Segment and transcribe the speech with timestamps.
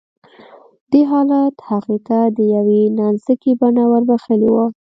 [0.91, 4.65] دې حالت هغې ته د يوې نانځکې بڼه وربښلې وه